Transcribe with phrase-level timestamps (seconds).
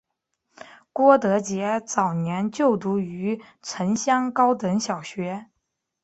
[0.93, 5.45] 郭德洁早年就读于城厢高等小学。